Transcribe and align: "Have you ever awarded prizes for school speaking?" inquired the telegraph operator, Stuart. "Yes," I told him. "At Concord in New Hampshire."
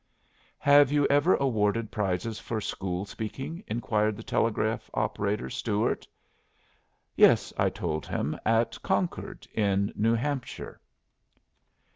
"Have 0.57 0.91
you 0.91 1.05
ever 1.11 1.35
awarded 1.35 1.91
prizes 1.91 2.39
for 2.39 2.59
school 2.59 3.05
speaking?" 3.05 3.63
inquired 3.67 4.17
the 4.17 4.23
telegraph 4.23 4.89
operator, 4.95 5.47
Stuart. 5.47 6.07
"Yes," 7.15 7.53
I 7.55 7.69
told 7.69 8.07
him. 8.07 8.35
"At 8.43 8.81
Concord 8.81 9.47
in 9.53 9.93
New 9.95 10.15
Hampshire." 10.15 10.81